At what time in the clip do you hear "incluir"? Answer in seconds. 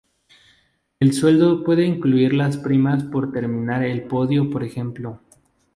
1.85-2.33